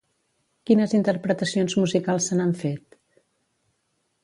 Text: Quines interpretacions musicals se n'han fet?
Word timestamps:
Quines 0.69 0.95
interpretacions 0.99 1.77
musicals 1.81 2.31
se 2.31 2.41
n'han 2.41 2.57
fet? 2.65 3.01